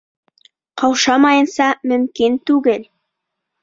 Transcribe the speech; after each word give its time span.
Ҡаушамайынса 0.83 1.71
мөмкин 1.95 2.43
түгел 2.51 2.93